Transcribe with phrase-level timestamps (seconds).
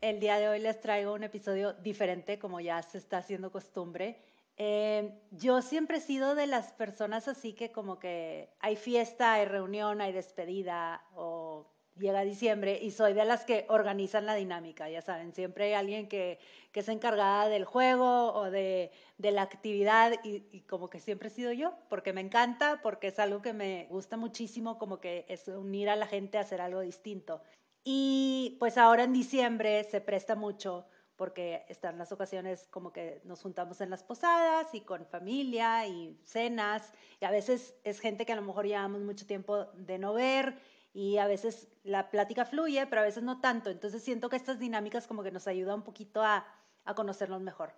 [0.00, 4.18] el día de hoy les traigo un episodio diferente, como ya se está haciendo costumbre.
[4.56, 9.44] Eh, yo siempre he sido de las personas así que como que hay fiesta, hay
[9.44, 11.66] reunión, hay despedida o
[11.98, 16.08] llega diciembre y soy de las que organizan la dinámica, ya saben, siempre hay alguien
[16.08, 16.38] que,
[16.72, 21.28] que es encargada del juego o de, de la actividad y, y, como que siempre
[21.28, 25.24] he sido yo, porque me encanta, porque es algo que me gusta muchísimo, como que
[25.28, 27.42] es unir a la gente a hacer algo distinto.
[27.84, 33.42] Y pues ahora en diciembre se presta mucho porque están las ocasiones como que nos
[33.42, 38.32] juntamos en las posadas y con familia y cenas y a veces es gente que
[38.32, 40.60] a lo mejor llevamos mucho tiempo de no ver
[40.92, 43.70] y a veces la plática fluye, pero a veces no tanto.
[43.70, 46.46] Entonces siento que estas dinámicas como que nos ayudan un poquito a,
[46.84, 47.74] a conocernos mejor.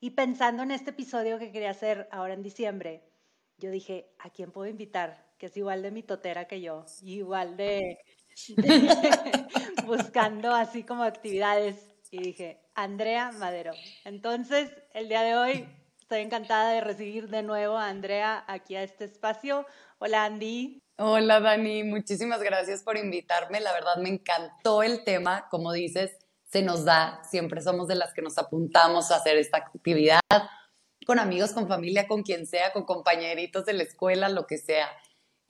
[0.00, 3.04] Y pensando en este episodio que quería hacer ahora en diciembre,
[3.58, 5.34] yo dije, ¿a quién puedo invitar?
[5.38, 7.98] Que es igual de mitotera que yo, igual de,
[9.86, 11.76] buscando así como actividades
[12.10, 13.72] y dije, Andrea Madero.
[14.04, 15.68] Entonces, el día de hoy
[16.00, 19.64] estoy encantada de recibir de nuevo a Andrea aquí a este espacio.
[19.98, 20.82] Hola Andy.
[20.96, 23.60] Hola Dani, muchísimas gracias por invitarme.
[23.60, 26.10] La verdad me encantó el tema, como dices,
[26.44, 30.20] se nos da, siempre somos de las que nos apuntamos a hacer esta actividad
[31.06, 34.88] con amigos, con familia, con quien sea, con compañeritos de la escuela, lo que sea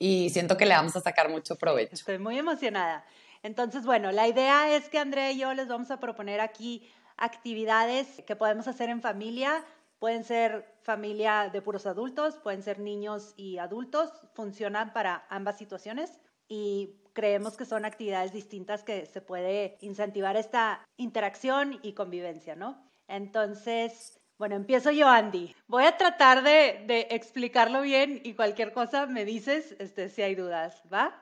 [0.01, 1.93] y siento que le vamos a sacar mucho provecho.
[1.93, 3.05] Estoy muy emocionada.
[3.43, 8.23] Entonces, bueno, la idea es que Andrea y yo les vamos a proponer aquí actividades
[8.25, 9.63] que podemos hacer en familia.
[9.99, 16.19] Pueden ser familia de puros adultos, pueden ser niños y adultos, funcionan para ambas situaciones
[16.47, 22.89] y creemos que son actividades distintas que se puede incentivar esta interacción y convivencia, ¿no?
[23.07, 25.55] Entonces, bueno, empiezo yo, Andy.
[25.67, 30.33] Voy a tratar de, de, explicarlo bien y cualquier cosa me dices este, si hay
[30.33, 31.15] dudas, ¿va?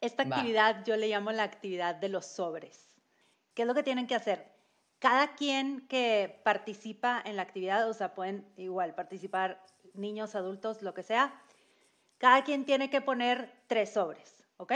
[0.00, 2.96] Esta actividad yo le llamo la actividad de los sobres.
[3.54, 4.50] ¿Qué es lo que tienen que hacer?
[4.98, 10.94] Cada quien que participa en la actividad, o sea, pueden igual participar niños, adultos, lo
[10.94, 11.32] que sea,
[12.18, 14.72] cada quien tiene que poner tres sobres, ¿ok?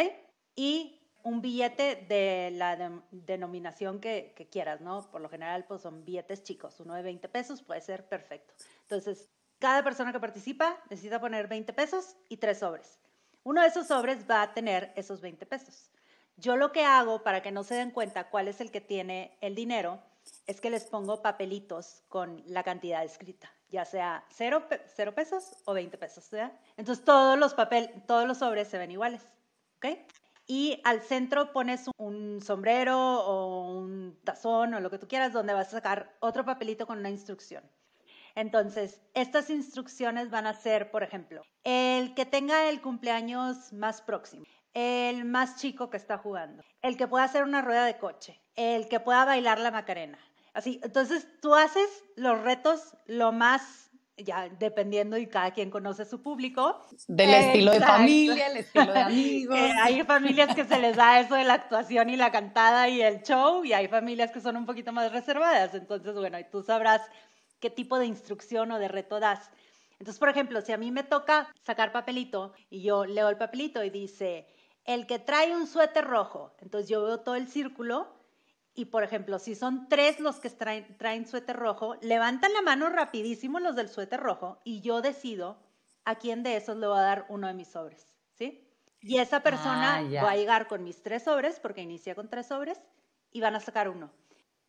[0.54, 5.10] Y un billete de la de, denominación que, quieras, ¿no?
[5.10, 6.80] Por lo general, pues son billetes chicos.
[6.80, 8.54] Uno de 20 pesos puede ser perfecto.
[8.82, 12.98] Entonces, cada persona que participa necesita poner 20 pesos y tres sobres.
[13.42, 15.90] Uno de esos sobres va a tener esos 20 pesos.
[16.36, 19.36] Yo lo que hago para que no se den cuenta cuál es el que tiene
[19.40, 20.00] el dinero
[20.46, 25.74] es que les pongo papelitos con la cantidad escrita, ya sea 0 cero, pesos o
[25.74, 26.30] 20 pesos.
[26.30, 26.52] ¿verdad?
[26.76, 29.26] Entonces todos los, papel, todos los sobres se ven iguales.
[29.78, 29.98] ¿ok?
[30.48, 35.52] Y al centro pones un sombrero o un tazón o lo que tú quieras donde
[35.52, 37.62] vas a sacar otro papelito con una instrucción.
[38.34, 44.44] Entonces, estas instrucciones van a ser, por ejemplo, el que tenga el cumpleaños más próximo,
[44.72, 48.88] el más chico que está jugando, el que pueda hacer una rueda de coche, el
[48.88, 50.18] que pueda bailar la macarena.
[50.54, 53.87] Así, entonces tú haces los retos lo más
[54.18, 56.80] ya dependiendo y cada quien conoce su público.
[57.06, 59.58] Del estilo de familia, el estilo de amigos.
[59.58, 63.00] Eh, hay familias que se les da eso de la actuación y la cantada y
[63.00, 65.74] el show, y hay familias que son un poquito más reservadas.
[65.74, 67.02] Entonces, bueno, y tú sabrás
[67.60, 69.50] qué tipo de instrucción o de reto das.
[69.98, 73.82] Entonces, por ejemplo, si a mí me toca sacar papelito y yo leo el papelito
[73.82, 74.46] y dice,
[74.84, 78.17] el que trae un suéter rojo, entonces yo veo todo el círculo
[78.78, 82.88] y por ejemplo, si son tres los que traen, traen suéter rojo, levantan la mano
[82.88, 85.58] rapidísimo los del suéter rojo y yo decido
[86.04, 88.64] a quién de esos le voy a dar uno de mis sobres, ¿sí?
[89.00, 92.46] Y esa persona ah, va a llegar con mis tres sobres, porque inicia con tres
[92.46, 92.80] sobres,
[93.32, 94.12] y van a sacar uno.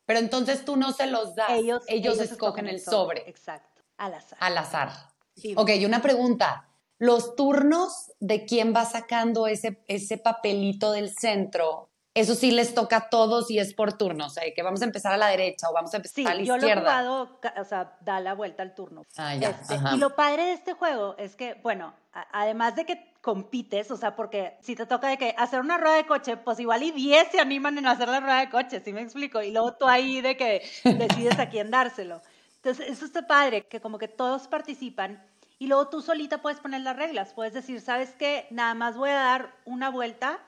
[0.08, 3.20] Pero entonces tú no se los das, ellos, ellos, ellos escogen, el sobre.
[3.20, 3.30] sobre.
[3.30, 4.40] Exacto, al azar.
[4.42, 4.90] Al azar.
[5.36, 5.54] Sí.
[5.56, 6.68] Ok, y una pregunta.
[6.98, 12.98] Los turnos de quién va sacando ese, ese papelito del centro, eso sí les toca
[12.98, 15.70] a todos y es por turno, o sea, que vamos a empezar a la derecha
[15.70, 16.60] o vamos a empezar sí, a la izquierda.
[16.60, 19.06] Yo lo he jugado, o sea, da la vuelta al turno.
[19.18, 19.50] Ah, ya.
[19.50, 23.92] Este, y lo padre de este juego es que, bueno, a, además de que compites,
[23.92, 26.84] o sea, porque si te toca de que hacer una rueda de coche, pues igual
[26.84, 29.42] y 10 se animan en hacer la rueda de coche, ¿sí me explico?
[29.42, 32.22] Y luego tú ahí de que decides a quién dárselo.
[32.56, 35.24] Entonces, eso está padre, que como que todos participan
[35.60, 38.48] y luego tú solita puedes poner las reglas, puedes decir, ¿sabes qué?
[38.50, 40.40] Nada más voy a dar una vuelta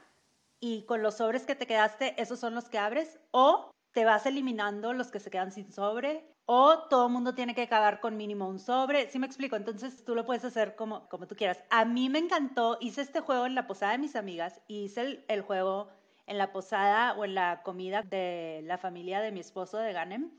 [0.62, 4.26] y con los sobres que te quedaste, esos son los que abres, o te vas
[4.26, 8.18] eliminando los que se quedan sin sobre o todo el mundo tiene que acabar con
[8.18, 9.10] mínimo un sobre.
[9.10, 9.56] ¿Sí me explico?
[9.56, 11.64] Entonces tú lo puedes hacer como, como tú quieras.
[11.70, 15.24] A mí me encantó, hice este juego en la posada de mis amigas y hice
[15.30, 15.88] el, juego
[16.28, 20.30] en la posada o en la comida de la familia de mi esposo de Ganem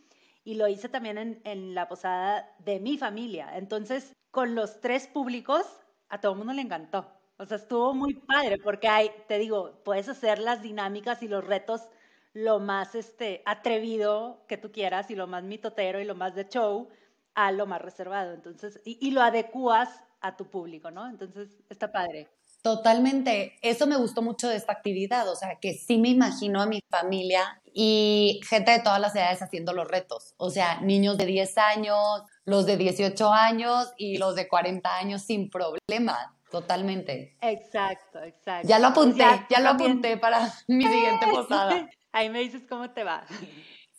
[0.45, 3.57] y lo hice también en, en la posada de mi familia.
[3.57, 5.65] Entonces, con los tres públicos,
[6.11, 7.22] a todo el mundo le encantó.
[7.39, 11.45] O sea, estuvo muy padre porque hay, te digo, puedes hacer las dinámicas y los
[11.45, 11.89] retos
[12.35, 16.49] lo más este, atrevido que tú quieras y lo más mitotero y lo más de
[16.49, 16.89] show
[17.35, 18.33] a lo más reservado.
[18.33, 21.09] Entonces, y, y lo adecuas a tu público, ¿no?
[21.09, 22.29] Entonces, está padre.
[22.63, 23.59] Totalmente.
[23.61, 25.29] Eso me gustó mucho de esta actividad.
[25.29, 29.43] O sea, que sí me imagino a mi familia y gente de todas las edades
[29.43, 30.35] haciendo los retos.
[30.37, 35.23] O sea, niños de 10 años, los de 18 años y los de 40 años
[35.23, 36.37] sin problema.
[36.53, 37.35] Totalmente.
[37.41, 38.69] Exacto, exacto.
[38.69, 41.89] Ya lo apunté, ya, ya lo apunté para mi siguiente posada.
[42.13, 43.25] Ahí me dices cómo te va.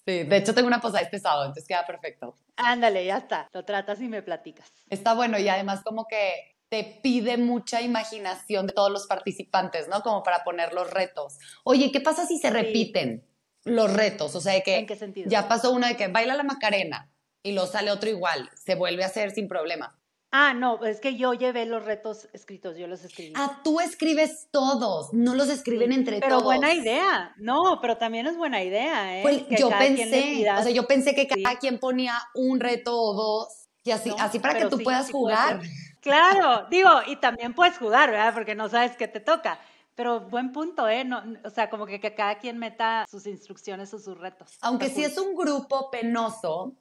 [0.05, 2.35] Sí, de hecho tengo una posada este sábado, entonces queda perfecto.
[2.55, 3.49] Ándale, ya está.
[3.53, 4.71] Lo tratas y me platicas.
[4.89, 10.01] Está bueno y además como que te pide mucha imaginación de todos los participantes, ¿no?
[10.03, 11.39] Como para poner los retos.
[11.63, 13.27] Oye, ¿qué pasa si se repiten
[13.63, 14.35] los retos?
[14.35, 15.27] O sea, de que ¿En qué sentido?
[15.27, 17.11] ya pasó uno de que baila la Macarena
[17.41, 19.99] y lo sale otro igual, se vuelve a hacer sin problema.
[20.35, 23.33] Ah, no, es que yo llevé los retos escritos, yo los escribí.
[23.35, 26.43] Ah, tú escribes todos, no los escriben entre pero todos.
[26.45, 27.35] buena idea.
[27.37, 29.21] No, pero también es buena idea, ¿eh?
[29.21, 31.57] Pues Que yo pensé, o sea, yo pensé que cada Sí.
[31.61, 34.83] quien ponía un reto o dos y así, No, así para que pero tú sí,
[34.83, 35.61] puedas sí jugar.
[35.99, 38.33] Claro, digo, y también puedes jugar, ¿verdad?
[38.33, 39.59] Porque no sabes qué te toca.
[39.95, 41.05] Pero buen punto, ¿eh?
[41.05, 44.57] No, o sea, como que, que cada quien meta sus instrucciones o sus retos.
[44.61, 46.73] Aunque si es un grupo penoso,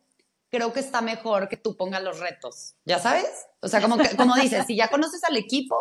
[0.53, 3.47] creo que está mejor que tú pongas los retos, ¿ya sabes?
[3.63, 5.81] O sea, como, que, como dices, si ya conoces al equipo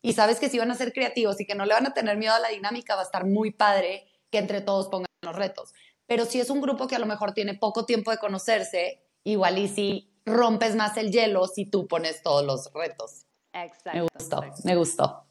[0.00, 2.16] y sabes que si van a ser creativos y que no le van a tener
[2.16, 5.74] miedo a la dinámica, va a estar muy padre que entre todos pongan los retos.
[6.06, 9.58] Pero si es un grupo que a lo mejor tiene poco tiempo de conocerse, igual
[9.58, 13.26] y si rompes más el hielo si tú pones todos los retos.
[13.52, 13.90] Exacto.
[13.92, 14.62] Me gustó, exacto.
[14.64, 15.24] me gustó.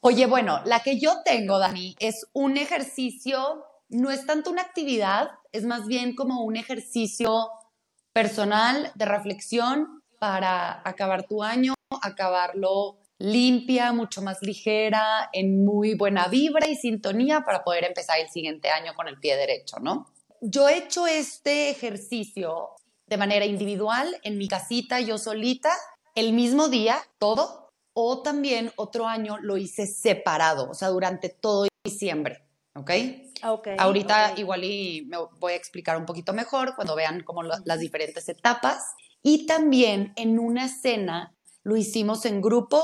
[0.00, 5.28] Oye, bueno, la que yo tengo, Dani, es un ejercicio, no es tanto una actividad,
[5.52, 7.50] es más bien como un ejercicio
[8.14, 16.28] personal de reflexión para acabar tu año, acabarlo limpia, mucho más ligera, en muy buena
[16.28, 20.06] vibra y sintonía para poder empezar el siguiente año con el pie derecho, ¿no?
[20.40, 22.70] Yo he hecho este ejercicio
[23.06, 25.72] de manera individual, en mi casita, yo solita,
[26.14, 31.66] el mismo día, todo, o también otro año lo hice separado, o sea, durante todo
[31.84, 32.44] diciembre,
[32.74, 32.90] ¿ok?
[33.44, 34.38] Ok, Ahorita ok.
[34.38, 38.28] igual y me voy a explicar un poquito mejor cuando vean como lo- las diferentes
[38.28, 38.94] etapas.
[39.22, 42.82] Y también en una escena lo hicimos en grupo,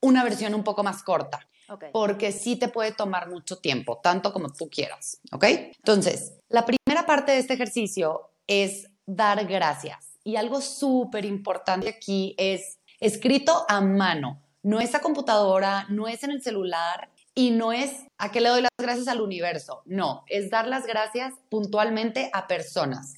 [0.00, 1.86] una versión un poco más corta, Ok.
[1.92, 5.44] porque sí te puede tomar mucho tiempo, tanto como tú quieras, ¿ok?
[5.44, 10.18] Entonces, la primera parte de este ejercicio es dar gracias.
[10.22, 14.42] Y algo súper importante aquí es escrito a mano.
[14.62, 18.48] No es a computadora, no es en el celular y no es a qué le
[18.48, 19.82] doy las gracias al universo.
[19.84, 23.14] No, es dar las gracias puntualmente a personas.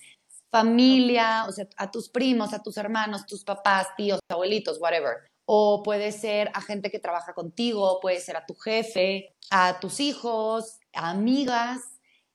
[0.51, 5.17] Familia, o sea, a tus primos, a tus hermanos, tus papás, tíos, abuelitos, whatever.
[5.47, 9.99] O puede ser a gente que trabaja contigo, puede ser a tu jefe, a tus
[9.99, 11.81] hijos, a amigas.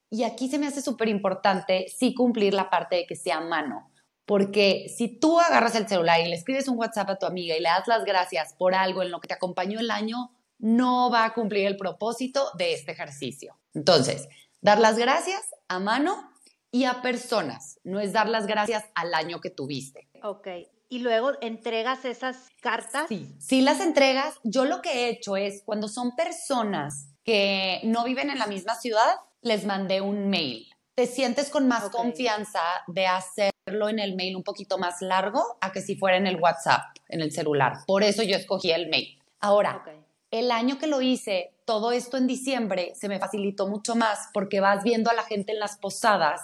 [0.09, 3.91] Y aquí se me hace súper importante sí cumplir la parte de que sea mano.
[4.25, 7.62] Porque si tú agarras el celular y le escribes un WhatsApp a tu amiga y
[7.62, 11.26] le das las gracias por algo en lo que te acompañó el año, no va
[11.26, 13.58] a cumplir el propósito de este ejercicio.
[13.74, 14.28] Entonces,
[14.62, 16.32] dar las gracias a mano
[16.72, 20.08] y a personas, no es dar las gracias al año que tuviste.
[20.24, 20.48] Ok.
[20.90, 23.08] Y luego entregas esas cartas.
[23.10, 23.36] Sí.
[23.40, 28.30] Si las entregas, yo lo que he hecho es, cuando son personas que no viven
[28.30, 30.70] en la misma ciudad, les mandé un mail.
[30.96, 35.72] Te sientes con más confianza de hacerlo en el mail un poquito más largo a
[35.72, 37.80] que si fuera en el WhatsApp, en el celular.
[37.86, 39.20] Por eso yo escogí el mail.
[39.40, 40.07] Ahora, Ok.
[40.31, 44.60] El año que lo hice, todo esto en diciembre, se me facilitó mucho más porque
[44.60, 46.41] vas viendo a la gente en las posadas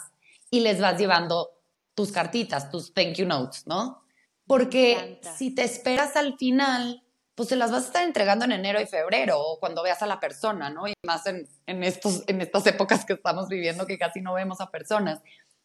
[0.49, 1.51] y les vas llevando
[1.95, 4.03] tus cartitas, tus thank you notes, ¿no?
[4.45, 7.03] Porque si te esperas al final,
[7.35, 10.07] pues se las vas a estar entregando en enero y febrero o cuando veas a
[10.07, 10.87] la persona, ¿no?
[10.87, 14.61] Y más en, en, estos, en estas épocas que estamos viviendo que casi no vemos
[14.61, 15.21] a personas.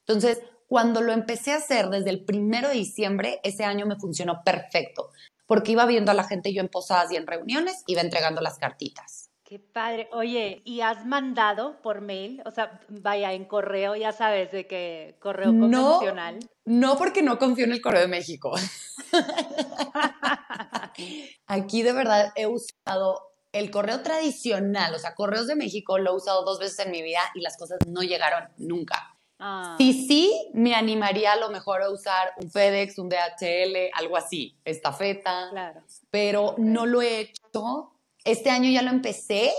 [0.07, 4.43] Entonces, cuando lo empecé a hacer desde el primero de diciembre, ese año me funcionó
[4.45, 5.11] perfecto,
[5.49, 8.59] porque iba viendo a la gente yo en posadas y en reuniones, iba entregando las
[8.59, 9.31] cartitas.
[9.43, 10.09] Qué padre.
[10.13, 12.43] Oye, ¿y has mandado por mail?
[12.45, 15.95] O sea, vaya, en correo, ya sabes, de que correo No.
[15.97, 16.39] convencional.
[16.67, 18.53] No porque no confío en el Correo de México.
[21.47, 26.17] Aquí de verdad he usado el correo tradicional, o sea, Correos de México lo he
[26.17, 29.15] usado dos veces en mi vida y las cosas no llegaron nunca.
[29.39, 29.77] Ah.
[29.79, 34.59] Sí, sí, me animaría a lo mejor a usar un FedEx, un DHL, algo así,
[34.65, 35.49] estafeta.
[35.51, 35.83] Claro.
[36.11, 37.93] Pero no lo he hecho.
[38.25, 39.53] Este año ya lo empecé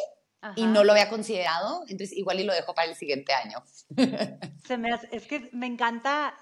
[0.55, 3.63] y no lo había considerado, entonces igual y lo dejo para el siguiente año.
[4.65, 6.35] Se me es que me encanta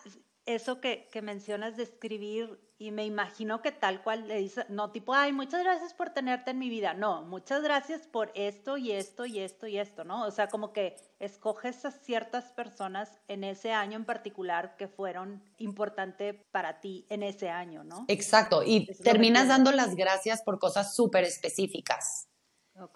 [0.48, 4.92] eso que, que mencionas de escribir y me imagino que tal cual le dice, no
[4.92, 8.92] tipo, ay, muchas gracias por tenerte en mi vida, no, muchas gracias por esto y
[8.92, 10.26] esto y esto y esto, ¿no?
[10.26, 15.44] O sea, como que escoges a ciertas personas en ese año en particular que fueron
[15.58, 18.06] importantes para ti en ese año, ¿no?
[18.08, 22.28] Exacto, y terminas dando las gracias por cosas súper específicas.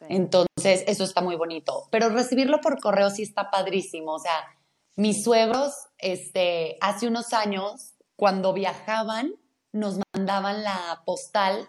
[0.09, 1.87] Entonces, eso está muy bonito.
[1.89, 4.13] Pero recibirlo por correo sí está padrísimo.
[4.13, 4.31] O sea,
[5.01, 9.33] mis suegros, este, hace unos años, cuando viajaban,
[9.71, 11.67] nos mandaban la postal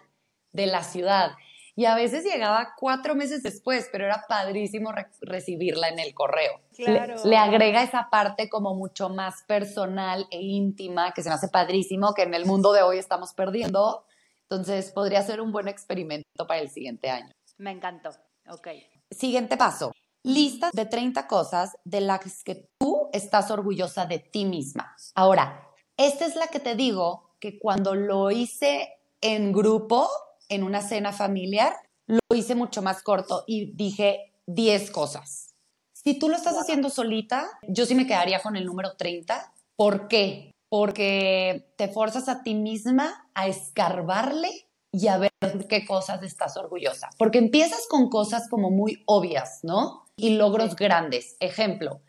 [0.51, 1.31] de la ciudad.
[1.75, 6.61] Y a veces llegaba cuatro meses después, pero era padrísimo recibirla en el correo.
[6.75, 7.15] Claro.
[7.25, 12.13] Le, agrega esa parte como mucho más personal e íntima, que se me hace padrísimo,
[12.13, 14.05] que en el mundo de hoy estamos perdiendo.
[14.43, 17.31] Entonces, podría ser un buen experimento para el siguiente año.
[17.57, 18.11] Me encantó.
[18.47, 18.67] Ok.
[19.09, 19.91] Siguiente paso.
[20.25, 24.95] Lista de 30 cosas de las que tú estás orgullosa de ti misma.
[25.15, 28.87] Ahora, esta es la que te digo que cuando lo hice
[29.19, 30.07] en grupo,
[30.47, 31.75] en una cena familiar,
[32.07, 35.55] lo hice mucho más corto y dije 10 cosas.
[35.91, 39.53] Si tú lo estás haciendo solita, yo sí me quedaría con el número 30.
[39.75, 40.51] ¿Por qué?
[40.69, 45.31] Porque te forzas a ti misma a escarbarle y a ver
[45.67, 47.09] qué cosas estás orgullosa.
[47.17, 50.05] Porque empiezas con cosas como muy obvias, ¿no?
[50.15, 51.35] Y logros grandes.
[51.39, 52.01] Ejemplo,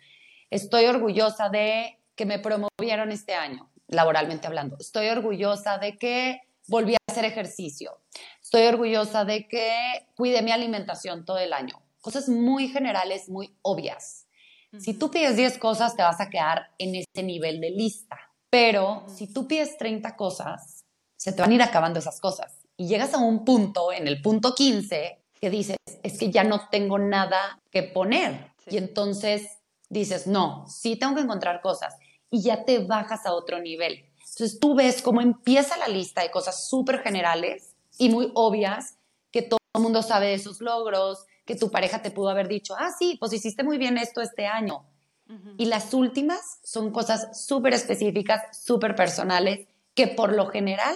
[0.50, 4.76] estoy orgullosa de que me promovieron este año laboralmente hablando.
[4.78, 8.02] Estoy orgullosa de que volví a hacer ejercicio.
[8.42, 11.82] Estoy orgullosa de que cuidé mi alimentación todo el año.
[12.02, 14.26] Cosas muy generales, muy obvias.
[14.78, 18.18] Si tú pides 10 cosas, te vas a quedar en ese nivel de lista.
[18.50, 20.84] Pero si tú pides 30 cosas,
[21.16, 22.63] se te van a ir acabando esas cosas.
[22.76, 26.68] Y llegas a un punto, en el punto 15, que dices, es que ya no
[26.70, 28.52] tengo nada que poner.
[28.66, 31.96] Y entonces dices, no, sí tengo que encontrar cosas
[32.30, 34.04] y ya te bajas a otro nivel.
[34.18, 38.96] Entonces tú ves cómo empieza la lista de cosas súper generales y muy obvias
[39.30, 42.74] que todo el mundo sabe de esos logros, que tu pareja te pudo haber dicho,
[42.78, 44.86] ah, sí, pues hiciste muy bien esto este año.
[45.56, 50.94] Y las últimas son cosas súper específicas, súper personales, que por lo general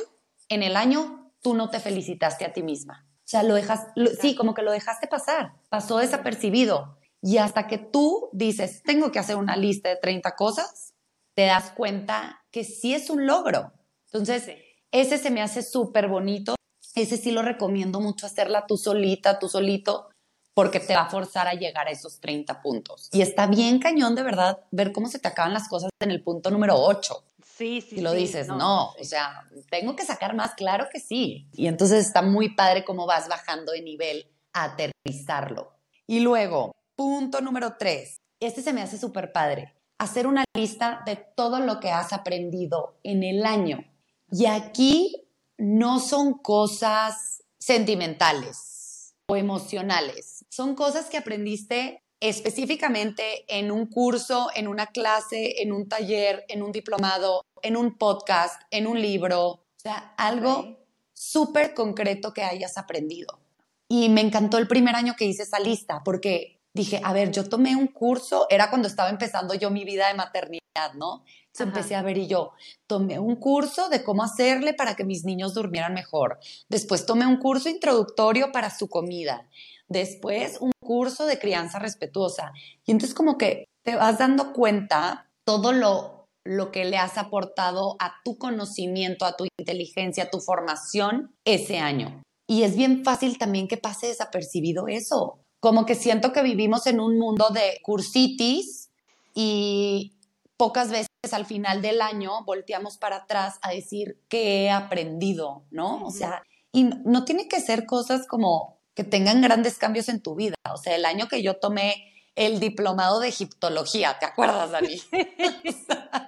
[0.50, 1.17] en el año
[1.48, 3.06] tú no te felicitaste a ti misma.
[3.20, 3.86] O sea, lo dejas,
[4.20, 6.98] sí, como que lo dejaste pasar, pasó desapercibido.
[7.22, 10.92] Y hasta que tú dices, tengo que hacer una lista de 30 cosas,
[11.34, 13.72] te das cuenta que sí es un logro.
[14.12, 14.58] Entonces,
[14.92, 16.54] ese se me hace súper bonito.
[16.94, 20.10] Ese sí lo recomiendo mucho hacerla tú solita, tú solito,
[20.52, 23.08] porque te va a forzar a llegar a esos 30 puntos.
[23.10, 26.22] Y está bien cañón, de verdad, ver cómo se te acaban las cosas en el
[26.22, 27.24] punto número 8.
[27.58, 27.96] Sí, sí.
[27.96, 31.48] Y lo dices, no, o sea, tengo que sacar más, claro que sí.
[31.54, 35.72] Y entonces está muy padre cómo vas bajando de nivel a aterrizarlo.
[36.06, 38.16] Y luego, punto número 3.
[38.38, 43.00] Este se me hace súper padre hacer una lista de todo lo que has aprendido
[43.02, 43.84] en el año.
[44.30, 53.86] Y aquí no son cosas sentimentales o emocionales, son cosas que aprendiste específicamente en un
[53.86, 59.00] curso, en una clase, en un taller, en un diplomado, en un podcast, en un
[59.00, 60.78] libro, o sea, algo
[61.12, 63.40] súper concreto que hayas aprendido.
[63.88, 67.48] Y me encantó el primer año que hice esa lista porque dije, a ver, yo
[67.48, 71.24] tomé un curso, era cuando estaba empezando yo mi vida de maternidad, ¿no?
[71.46, 72.52] Entonces empecé a ver y yo
[72.86, 76.38] tomé un curso de cómo hacerle para que mis niños durmieran mejor.
[76.68, 79.48] Después tomé un curso introductorio para su comida.
[79.88, 82.52] Después un curso de crianza respetuosa.
[82.86, 87.96] Y entonces como que te vas dando cuenta todo lo, lo que le has aportado
[87.98, 92.22] a tu conocimiento, a tu inteligencia, a tu formación ese año.
[92.46, 97.00] Y es bien fácil también que pase desapercibido eso como que siento que vivimos en
[97.00, 98.90] un mundo de cursitis
[99.34, 100.16] y
[100.56, 106.04] pocas veces al final del año volteamos para atrás a decir qué he aprendido, ¿no?
[106.04, 106.42] O sea,
[106.72, 110.56] y no tiene que ser cosas como que tengan grandes cambios en tu vida.
[110.74, 115.00] O sea, el año que yo tomé el diplomado de egiptología, ¿te acuerdas, Dani?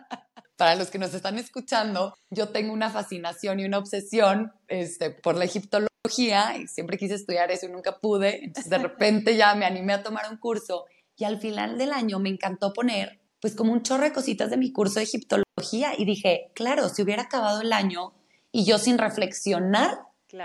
[0.57, 5.35] Para los que nos están escuchando, yo tengo una fascinación y una obsesión este, por
[5.35, 8.45] la egiptología y siempre quise estudiar eso y nunca pude.
[8.45, 10.85] Entonces de repente ya me animé a tomar un curso
[11.17, 14.59] y al final del año me encantó poner pues como un chorro de cositas de
[14.59, 18.13] mi curso de egiptología y dije, claro, si hubiera acabado el año
[18.53, 19.99] y yo sin reflexionar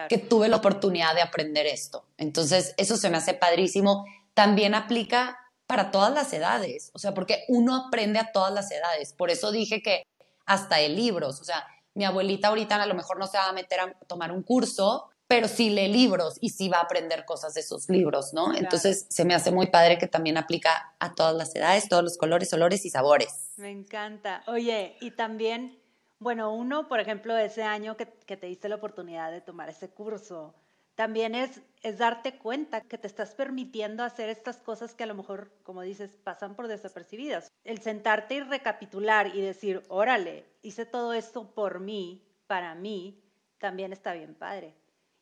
[0.10, 2.06] que tuve la oportunidad de aprender esto.
[2.18, 4.06] Entonces eso se me hace padrísimo.
[4.34, 9.14] También aplica para todas las edades, o sea, porque uno aprende a todas las edades.
[9.14, 10.04] Por eso dije que
[10.46, 11.66] hasta de libros, o sea,
[11.96, 15.10] mi abuelita ahorita a lo mejor no se va a meter a tomar un curso,
[15.28, 18.54] pero sí lee libros y sí va a aprender cosas de esos libros, ¿no?
[18.54, 22.18] Entonces se me hace muy padre que también aplica a todas las edades, todos los
[22.18, 23.54] colores, olores y sabores.
[23.58, 24.44] Me encanta.
[24.48, 25.80] Oye, y también,
[26.26, 29.92] bueno, uno, por ejemplo, ese año que, que te diste la oportunidad de tomar ese
[29.92, 30.56] curso,
[30.96, 35.14] también es, es darte cuenta que te estás permitiendo hacer estas cosas que a lo
[35.14, 37.52] mejor, como dices, pasan por desapercibidas.
[37.64, 43.22] El sentarte y recapitular y decir, órale, hice todo esto por mí, para mí,
[43.60, 44.74] también está bien padre.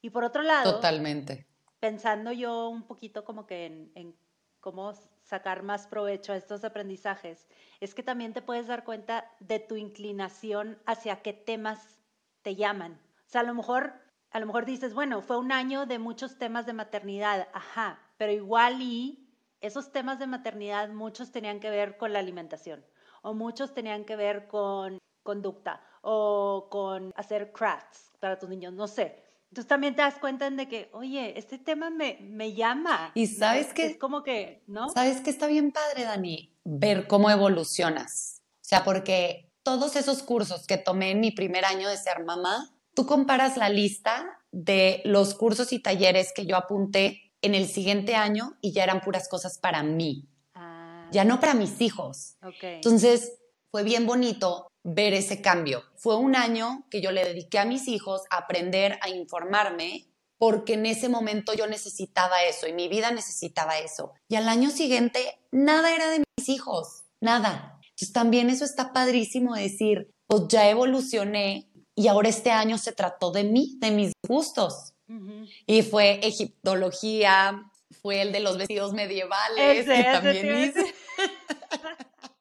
[0.02, 1.46] Y por otro lado, totalmente.
[1.82, 4.16] Pensando yo un poquito como que en, en
[4.62, 4.94] cómo
[5.24, 7.48] sacar más provecho a estos aprendizajes,
[7.80, 12.00] es que también te puedes dar cuenta de tu inclinación hacia qué temas
[12.42, 13.00] te llaman.
[13.26, 16.40] O sea, a lo mejor a lo mejor dices, bueno, fue un año de muchos
[16.40, 19.30] temas de maternidad, ajá, pero igual y
[19.62, 22.84] esos temas de maternidad muchos tenían que ver con la alimentación
[23.22, 28.88] o muchos tenían que ver con conducta o con hacer crafts para tus niños, no
[28.88, 29.23] sé.
[29.54, 33.12] Entonces también te das cuenta de que, oye, este tema me, me llama.
[33.14, 33.86] Y sabes que...
[33.86, 34.90] Es como que, ¿no?
[34.90, 38.42] Sabes que está bien padre, Dani, ver cómo evolucionas.
[38.54, 42.74] O sea, porque todos esos cursos que tomé en mi primer año de ser mamá,
[42.96, 48.16] tú comparas la lista de los cursos y talleres que yo apunté en el siguiente
[48.16, 51.08] año y ya eran puras cosas para mí, ah.
[51.12, 52.38] ya no para mis hijos.
[52.60, 53.38] Entonces,
[53.70, 55.84] fue bien bonito ver ese cambio.
[55.96, 60.74] Fue un año que yo le dediqué a mis hijos a aprender a informarme porque
[60.74, 64.14] en ese momento yo necesitaba eso y mi vida necesitaba eso.
[64.28, 67.80] Y al año siguiente, nada era de mis hijos, nada.
[67.82, 73.32] Entonces también eso está padrísimo decir, pues ya evolucioné, y ahora este año se trató
[73.32, 74.94] de mí, de mis gustos.
[75.68, 77.72] Y fue egiptología,
[78.02, 80.94] fue el de los vestidos medievales, que también hice.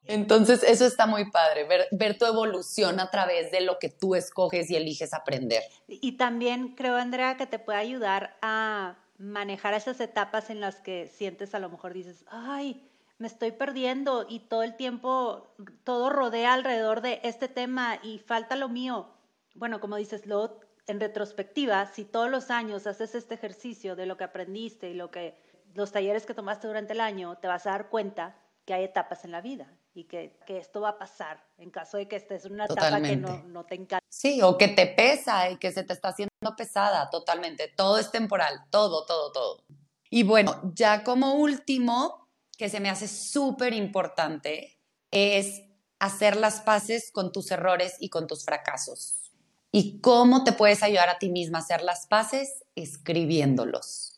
[0.05, 4.15] Entonces, eso está muy padre, ver, ver, tu evolución a través de lo que tú
[4.15, 5.63] escoges y eliges aprender.
[5.87, 11.07] Y también creo, Andrea, que te puede ayudar a manejar esas etapas en las que
[11.07, 16.53] sientes a lo mejor dices, ay, me estoy perdiendo y todo el tiempo, todo rodea
[16.53, 19.13] alrededor de este tema y falta lo mío
[19.55, 24.17] bueno, como dices, lo, en retrospectiva, si todos los años haces este ejercicio de lo
[24.17, 25.37] que aprendiste y lo que
[25.73, 28.35] los talleres que tomaste durante el año, te vas a dar cuenta
[28.65, 31.97] que hay etapas en la vida y que, que esto va a pasar en caso
[31.97, 34.05] de que estés en una etapa que no, no, te encanta.
[34.09, 37.71] Sí, o que te pesa y que se te está haciendo pesada totalmente.
[37.75, 39.63] Todo es temporal, todo, todo, todo.
[40.09, 44.79] Y bueno, ya como último, que se me hace súper importante,
[45.11, 45.63] es
[45.99, 49.31] hacer las paces con tus errores y con tus fracasos.
[49.71, 52.63] ¿Y cómo te puedes ayudar a ti misma a hacer las paces?
[52.75, 54.12] Escribiéndolos.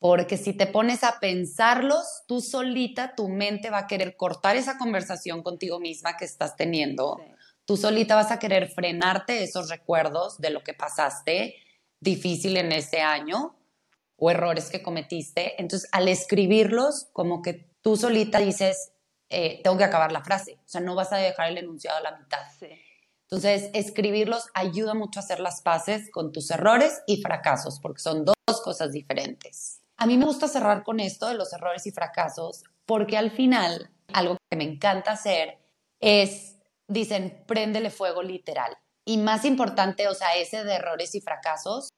[0.00, 4.78] Porque si te pones a pensarlos, tú solita, tu mente va a querer cortar esa
[4.78, 7.20] conversación contigo misma que estás teniendo.
[7.66, 11.54] Tú solita vas a querer frenarte esos recuerdos de lo que pasaste
[12.00, 13.54] difícil en ese año
[14.16, 15.60] o errores que cometiste.
[15.60, 18.92] Entonces, al escribirlos, como que tú solita dices,
[19.28, 20.54] eh, tengo que acabar la frase.
[20.64, 22.40] O sea, no vas a dejar el enunciado a la mitad.
[22.58, 22.68] Sí.
[23.24, 28.24] Entonces, escribirlos ayuda mucho a hacer las paces con tus errores y fracasos, porque son
[28.24, 28.34] dos
[28.64, 29.79] cosas diferentes.
[30.00, 33.90] A mí me gusta cerrar con esto de los errores y fracasos, porque al final,
[34.14, 35.58] algo que me encanta hacer
[36.00, 36.56] es,
[36.88, 38.78] dicen, préndele fuego literal.
[39.04, 41.90] Y más importante, o sea, ese de errores y fracasos,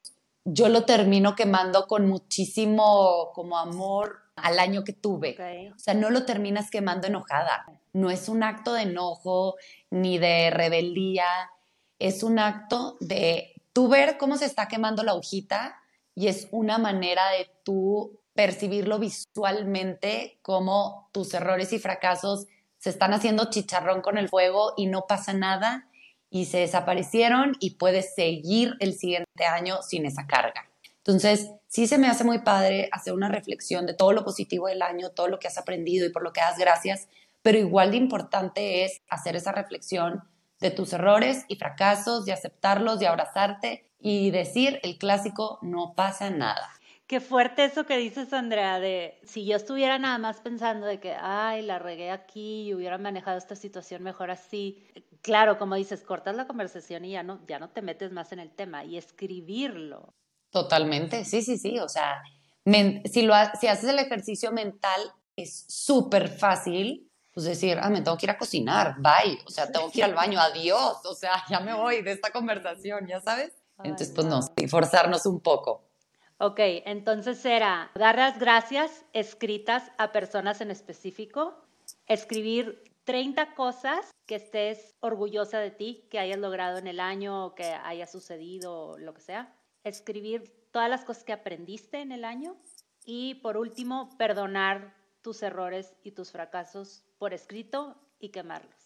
[0.45, 5.37] yo lo termino quemando con muchísimo como amor al año que tuve.
[5.73, 7.65] O sea, no lo terminas quemando enojada.
[7.93, 9.55] No es un acto de enojo
[9.91, 11.27] ni de rebeldía.
[12.01, 15.79] Es un acto de tú ver cómo se está quemando la hojita
[16.15, 22.47] y es una manera de tú percibirlo visualmente como tus errores y fracasos
[22.79, 25.89] se están haciendo chicharrón con el fuego y no pasa nada
[26.31, 30.69] y se desaparecieron y puedes seguir el siguiente año sin esa carga.
[30.97, 34.83] Entonces, sí se me hace muy padre hacer una reflexión de todo lo positivo del
[34.83, 37.09] año, todo lo que has aprendido y por lo que das gracias,
[37.43, 40.23] pero igual de importante es hacer esa reflexión
[40.63, 46.31] de tus errores y fracasos, de aceptarlos, de abrazarte y decir el clásico, no pasa
[46.31, 46.71] nada.
[47.07, 51.15] Qué fuerte eso que dices, Andrea, de si yo estuviera nada más pensando de que,
[51.21, 54.83] ay, la regué aquí y hubiera manejado esta situación mejor así.
[55.21, 58.39] Claro, como dices, cortas la conversación y ya no, ya no te metes más en
[58.39, 60.15] el tema y escribirlo.
[60.51, 61.79] Totalmente, sí, sí, sí.
[61.81, 62.23] O sea,
[62.65, 65.01] si, lo, si haces el ejercicio mental,
[65.37, 69.71] es súper fácil pues decir, ah, me tengo que ir a cocinar, bye, o sea,
[69.71, 73.21] tengo que ir al baño, adiós, o sea, ya me voy de esta conversación, ya
[73.21, 73.53] sabes.
[73.83, 75.83] Entonces, pues no, sí, forzarnos un poco.
[76.39, 81.55] Ok, entonces era dar las gracias escritas a personas en específico,
[82.07, 87.55] escribir 30 cosas que estés orgullosa de ti, que hayas logrado en el año o
[87.55, 92.25] que haya sucedido o lo que sea, escribir todas las cosas que aprendiste en el
[92.25, 92.57] año.
[93.05, 98.83] Y por último, perdonar tus errores y tus fracasos por escrito y quemarlos.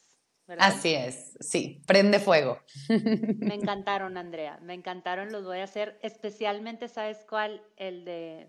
[0.59, 2.61] Así es, sí, prende fuego.
[2.89, 7.63] Me encantaron, Andrea, me encantaron, los voy a hacer, especialmente, ¿sabes cuál?
[7.77, 8.49] El de,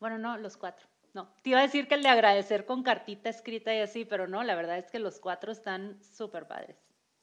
[0.00, 0.86] bueno, no, los cuatro.
[1.12, 4.26] No, te iba a decir que el de agradecer con cartita escrita y así, pero
[4.26, 6.76] no, la verdad es que los cuatro están súper padres.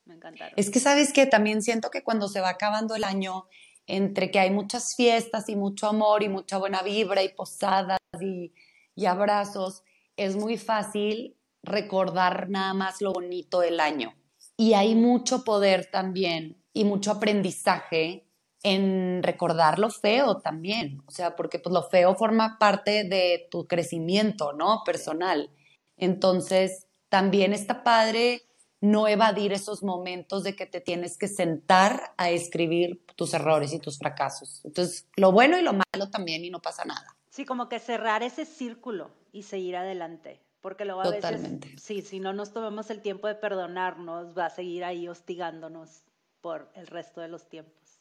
[0.05, 0.53] Me encantaron.
[0.55, 3.47] Es que sabes que también siento que cuando se va acabando el año,
[3.87, 8.53] entre que hay muchas fiestas y mucho amor y mucha buena vibra y posadas y,
[8.95, 9.83] y abrazos,
[10.17, 14.13] es muy fácil recordar nada más lo bonito del año.
[14.57, 18.25] Y hay mucho poder también y mucho aprendizaje
[18.63, 23.67] en recordar lo feo también, o sea, porque pues lo feo forma parte de tu
[23.67, 24.81] crecimiento, ¿no?
[24.83, 25.51] Personal.
[25.97, 28.41] Entonces, también está padre
[28.81, 33.79] no evadir esos momentos de que te tienes que sentar a escribir tus errores y
[33.79, 34.61] tus fracasos.
[34.63, 37.14] Entonces, lo bueno y lo malo también y no pasa nada.
[37.35, 40.39] Sí, como que cerrar ese círculo y seguir adelante.
[40.61, 41.67] Porque luego a Totalmente.
[41.67, 46.05] veces, sí, si no nos tomamos el tiempo de perdonarnos, va a seguir ahí hostigándonos
[46.39, 47.99] por el resto de los tiempos.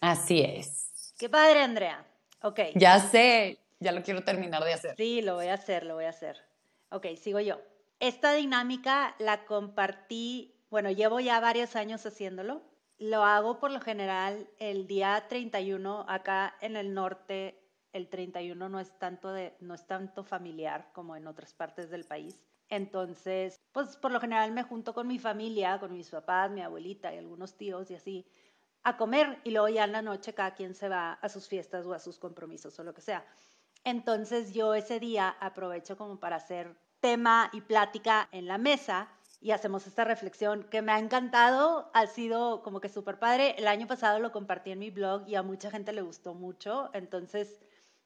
[0.00, 1.12] Así es.
[1.18, 2.06] Qué padre, Andrea.
[2.42, 2.60] Ok.
[2.76, 4.94] Ya sé, ya lo quiero terminar de hacer.
[4.96, 6.40] Sí, lo voy a hacer, lo voy a hacer.
[6.90, 7.60] Ok, sigo yo.
[7.98, 12.62] Esta dinámica la compartí, bueno, llevo ya varios años haciéndolo.
[12.98, 17.59] Lo hago por lo general el día 31 acá en el norte
[17.92, 22.04] el 31 no es tanto de no es tanto familiar como en otras partes del
[22.04, 22.40] país.
[22.68, 27.12] Entonces, pues por lo general me junto con mi familia, con mis papás, mi abuelita
[27.12, 28.26] y algunos tíos y así
[28.82, 31.84] a comer y luego ya en la noche cada quien se va a sus fiestas
[31.86, 33.26] o a sus compromisos o lo que sea.
[33.84, 39.08] Entonces yo ese día aprovecho como para hacer tema y plática en la mesa
[39.40, 43.54] y hacemos esta reflexión que me ha encantado, ha sido como que súper padre.
[43.56, 46.90] El año pasado lo compartí en mi blog y a mucha gente le gustó mucho,
[46.92, 47.58] entonces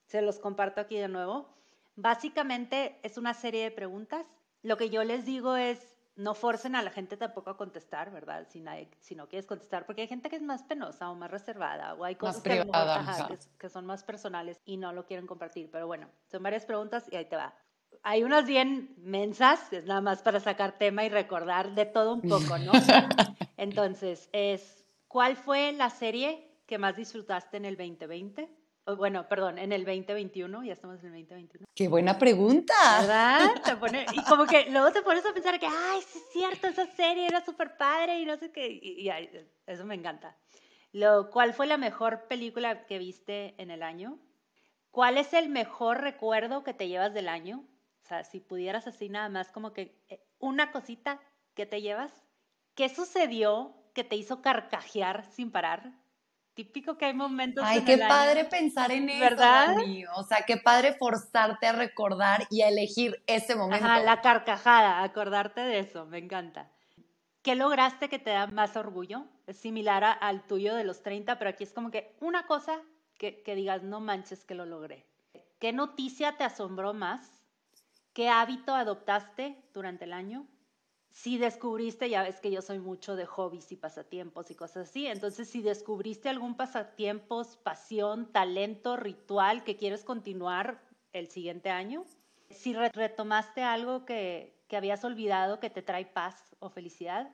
[0.07, 1.49] se los comparto aquí de nuevo.
[1.97, 4.27] Básicamente es una serie de preguntas.
[4.62, 8.47] Lo que yo les digo es, no forcen a la gente tampoco a contestar, ¿verdad?
[8.49, 8.64] Si,
[9.01, 12.05] si no quieres contestar, porque hay gente que es más penosa o más reservada, o
[12.05, 12.67] hay cosas que,
[13.59, 15.71] que, son más personales y no lo quieren compartir.
[15.71, 17.55] Pero bueno, son varias preguntas y ahí te va.
[18.03, 22.23] Hay unas bien mensas, es nada más para sacar tema y recordar de todo un
[22.23, 22.73] poco, ¿no?
[23.57, 28.63] Entonces, es, ¿cuál fue la serie que más disfrutaste en el 2020?
[28.87, 31.66] Bueno, perdón, en el 2021, ya estamos en el 2021.
[31.75, 32.75] Qué buena pregunta.
[33.01, 33.51] ¿Verdad?
[34.12, 37.27] y como que luego te pones a pensar que, ay, sí es cierto, esa serie
[37.27, 39.09] era súper padre y no sé qué, y,
[39.66, 40.37] eso me encanta.
[40.92, 44.18] Lo, ¿Cuál fue la mejor película que viste en el año?
[44.90, 47.64] ¿Cuál es el mejor recuerdo que te llevas del año?
[48.05, 51.20] O sea, si pudieras así nada más como que eh, una cosita
[51.55, 52.12] que te llevas.
[52.75, 55.92] ¿Qué sucedió que te hizo carcajear sin parar?
[56.55, 57.64] Típico que hay momentos.
[57.67, 59.77] Ay, qué padre pensar en eso, ¿verdad?
[60.17, 63.85] O sea, qué padre forzarte a recordar y a elegir ese momento.
[63.85, 66.71] Ajá, la carcajada, acordarte de eso, me encanta.
[67.43, 69.27] ¿Qué lograste que te da más orgullo?
[69.47, 72.81] Es similar al tuyo de los 30, pero aquí es como que una cosa
[73.19, 75.07] que, que digas, no manches que lo logré.
[75.59, 77.43] ¿Qué noticia te asombró más?
[78.14, 80.47] ¿Qué hábito adoptaste durante el año?
[81.14, 85.07] Si descubriste, ya ves que yo soy mucho de hobbies y pasatiempos y cosas así,
[85.07, 92.05] entonces si descubriste algún pasatiempos, pasión, talento, ritual que quieres continuar el siguiente año,
[92.50, 97.31] si retomaste algo que, que habías olvidado que te trae paz o felicidad,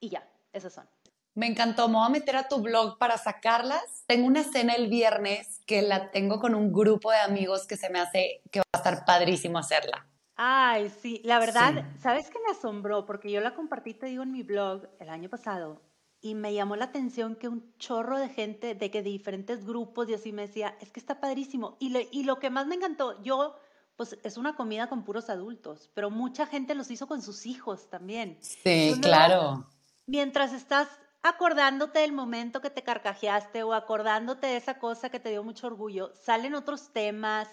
[0.00, 0.88] y ya, esos son.
[1.34, 4.02] Me encantó, me voy a meter a tu blog para sacarlas.
[4.06, 7.88] Tengo una cena el viernes que la tengo con un grupo de amigos que se
[7.88, 10.08] me hace que va a estar padrísimo hacerla.
[10.36, 13.06] Ay, sí, la verdad, ¿sabes qué me asombró?
[13.06, 15.80] Porque yo la compartí, te digo, en mi blog el año pasado
[16.20, 20.08] y me llamó la atención que un chorro de gente de que de diferentes grupos
[20.08, 21.76] y así me decía, es que está padrísimo.
[21.78, 23.56] Y, y lo que más me encantó, yo,
[23.96, 27.88] pues es una comida con puros adultos, pero mucha gente los hizo con sus hijos
[27.90, 28.38] también.
[28.40, 29.70] Sí, claro.
[30.06, 30.88] Mientras estás
[31.22, 35.66] acordándote del momento que te carcajeaste o acordándote de esa cosa que te dio mucho
[35.66, 37.48] orgullo, salen otros temas,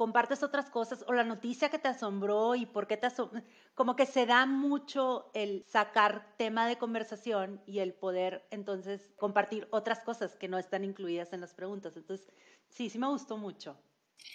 [0.00, 3.42] compartes otras cosas o la noticia que te asombró y por qué te asombró.
[3.74, 9.68] Como que se da mucho el sacar tema de conversación y el poder entonces compartir
[9.70, 11.98] otras cosas que no están incluidas en las preguntas.
[11.98, 12.32] Entonces,
[12.70, 13.76] sí, sí me gustó mucho.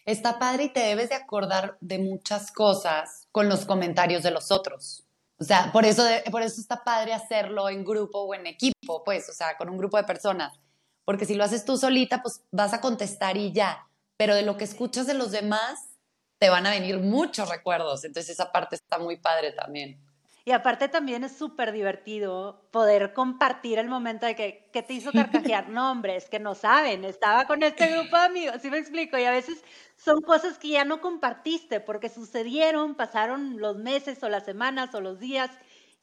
[0.06, 4.52] Está padre y te debes de acordar de muchas cosas con los comentarios de los
[4.52, 5.08] otros.
[5.40, 9.28] O sea, por eso, por eso está padre hacerlo en grupo o en equipo, pues,
[9.30, 10.60] o sea, con un grupo de personas
[11.06, 14.58] porque si lo haces tú solita, pues vas a contestar y ya, pero de lo
[14.58, 15.96] que escuchas de los demás,
[16.38, 20.00] te van a venir muchos recuerdos, entonces esa parte está muy padre también.
[20.48, 25.12] Y aparte también es súper divertido poder compartir el momento de que, ¿qué te hizo
[25.12, 25.70] carcajear?
[25.70, 29.18] No, hombre, es que no saben, estaba con este grupo de amigos, ¿sí me explico?
[29.18, 29.64] Y a veces
[29.98, 35.02] son cosas que ya no compartiste porque sucedieron, pasaron los meses o las semanas o
[35.02, 35.50] los días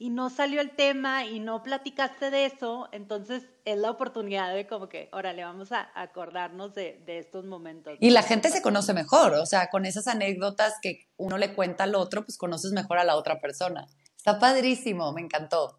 [0.03, 4.67] y no salió el tema y no platicaste de eso, entonces es la oportunidad de
[4.67, 7.99] como que, órale, vamos a acordarnos de, de estos momentos.
[8.01, 11.85] Y la gente se conoce mejor, o sea, con esas anécdotas que uno le cuenta
[11.85, 13.87] al otro, pues conoces mejor a la otra persona.
[14.17, 15.79] Está padrísimo, me encantó.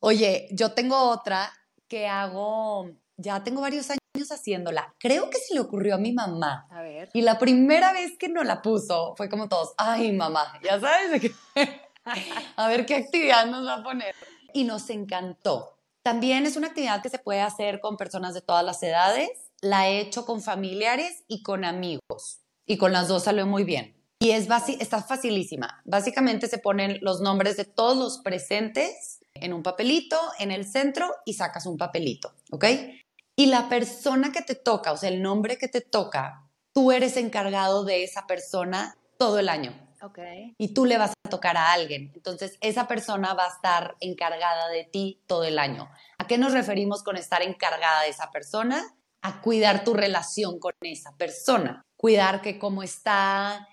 [0.00, 1.52] Oye, yo tengo otra
[1.86, 4.94] que hago, ya tengo varios años haciéndola.
[4.98, 6.66] Creo que se le ocurrió a mi mamá.
[6.70, 7.10] A ver.
[7.12, 11.10] Y la primera vez que nos la puso fue como todos, ay mamá, ya sabes
[11.10, 11.89] de qué.
[12.56, 14.14] a ver qué actividad nos va a poner.
[14.52, 15.76] Y nos encantó.
[16.02, 19.30] También es una actividad que se puede hacer con personas de todas las edades.
[19.60, 22.40] La he hecho con familiares y con amigos.
[22.66, 23.96] Y con las dos salió muy bien.
[24.18, 24.48] Y es
[24.80, 25.80] está facilísima.
[25.84, 31.08] Básicamente se ponen los nombres de todos los presentes en un papelito en el centro
[31.24, 32.64] y sacas un papelito, ¿ok?
[33.36, 37.16] Y la persona que te toca, o sea, el nombre que te toca, tú eres
[37.16, 39.72] encargado de esa persona todo el año.
[40.58, 42.12] Y tú le vas a tocar a alguien.
[42.14, 45.90] Entonces, esa persona va a estar encargada de ti todo el año.
[46.18, 48.82] ¿A qué nos referimos con estar encargada de esa persona?
[49.22, 51.82] A cuidar tu relación con esa persona.
[51.96, 53.68] Cuidar que cómo está,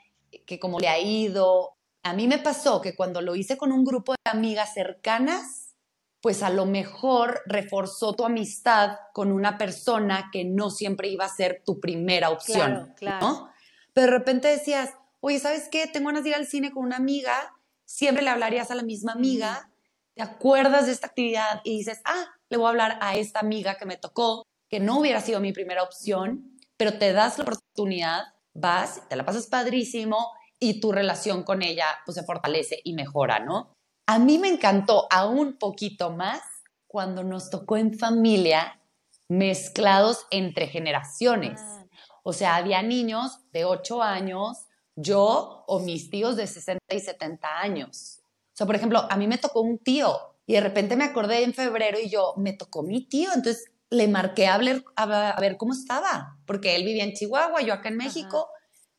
[0.45, 1.73] que como le ha ido.
[2.03, 5.75] A mí me pasó que cuando lo hice con un grupo de amigas cercanas,
[6.21, 11.29] pues a lo mejor reforzó tu amistad con una persona que no siempre iba a
[11.29, 13.49] ser tu primera opción, ¿no?
[13.93, 15.88] Pero de repente decías, oye, ¿sabes qué?
[15.88, 17.53] Tengo ganas de ir al cine con una amiga,
[17.86, 19.71] siempre le hablarías a la misma amiga,
[20.15, 23.75] te acuerdas de esta actividad y dices, ah, le voy a hablar a esta amiga
[23.75, 28.23] que me tocó, que no hubiera sido mi primera opción, pero te das la oportunidad
[28.58, 33.39] vas, te la pasas padrísimo y tu relación con ella pues se fortalece y mejora,
[33.39, 33.73] ¿no?
[34.08, 36.41] A mí me encantó aún poquito más
[36.88, 38.82] cuando nos tocó en familia
[39.30, 41.60] mezclados entre generaciones.
[41.62, 41.86] Ah.
[42.23, 44.66] O sea, había niños de 8 años,
[44.97, 48.19] yo o mis tíos de 60 y 70 años.
[48.53, 51.43] O sea, por ejemplo, a mí me tocó un tío y de repente me acordé
[51.43, 56.38] en febrero y yo, me tocó mi tío, entonces le marqué a, ver cómo estaba,
[56.45, 58.49] porque él vivía en Chihuahua, yo acá en México,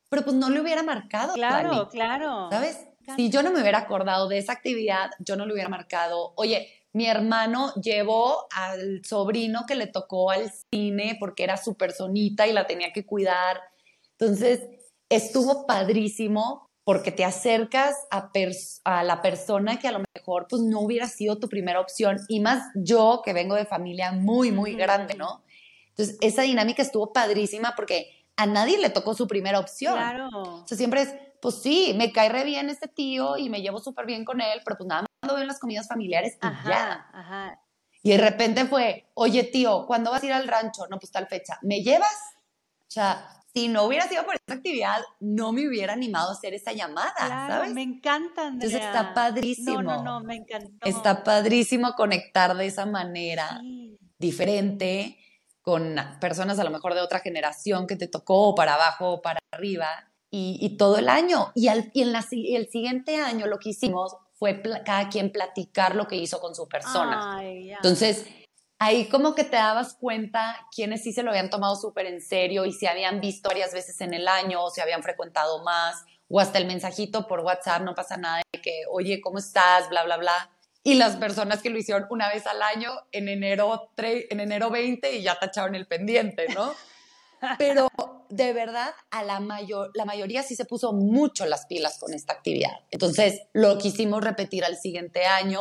[0.09, 1.35] pero pues no le hubiera marcado.
[1.35, 2.49] Claro, claro.
[2.51, 2.87] ¿Sabes?
[3.17, 6.69] Si yo no me hubiera acordado de esa actividad, yo no le hubiera marcado, oye,
[6.93, 12.53] mi hermano llevó al sobrino que le tocó al cine porque era su personita y
[12.53, 13.61] la tenía que cuidar.
[14.19, 14.63] Entonces,
[15.09, 18.31] estuvo padrísimo porque te acercas a,
[18.85, 22.41] a, la persona que a lo mejor pues no hubiera sido tu primera opción y
[22.41, 25.43] más yo que vengo de familia muy, muy grande, ¿no?
[25.91, 29.95] Entonces, esa dinámica estuvo padrísima porque a nadie le tocó su primera opción.
[29.95, 30.29] Claro.
[30.33, 33.81] O sea, siempre es, pues sí, me cae re bien este tío y me llevo
[33.81, 37.07] súper bien con él, pero pues nada más ando bien las comidas familiares y ya.
[37.13, 37.61] Ajá.
[38.03, 40.87] Y de repente fue, oye tío, ¿cuándo vas a ir al rancho?
[40.89, 41.59] No, pues tal fecha.
[41.63, 42.17] ¿Me llevas?
[42.83, 46.55] O sea, si no hubiera sido por esa actividad, no me hubiera animado a hacer
[46.55, 47.73] esa llamada, claro, ¿sabes?
[47.73, 48.69] Me encanta, Andrea.
[48.69, 49.83] Entonces está padrísimo.
[49.83, 50.87] No, no, no, me encantó.
[50.87, 53.61] Está padrísimo conectar de esa manera
[54.19, 55.17] diferente
[55.63, 59.39] con personas a lo mejor de otra generación que te tocó para abajo o para
[59.51, 59.89] arriba
[60.31, 61.53] y, todo el año.
[61.55, 65.95] Y, al, y en la, el siguiente año lo que hicimos fue cada quien platicar
[65.95, 67.41] lo que hizo con su persona.
[67.43, 68.25] Entonces,
[68.79, 72.65] ahí como que te dabas cuenta quiénes sí se lo habían tomado súper en serio
[72.65, 76.41] y si habían visto varias veces en el año o si habían frecuentado más o
[76.41, 79.89] hasta el mensajito por WhatsApp, no pasa nada de que, oye, ¿cómo estás?
[79.89, 80.51] Bla, bla, bla.
[80.85, 85.17] Y las personas que lo hicieron una vez al año en enero, en enero 20
[85.17, 86.73] y ya tacharon el pendiente, ¿no?
[87.59, 87.89] Pero
[88.29, 92.35] de verdad, a la, mayor, la mayoría sí se puso mucho las pilas con esta
[92.35, 92.73] actividad.
[92.91, 95.61] Entonces, lo quisimos repetir al siguiente año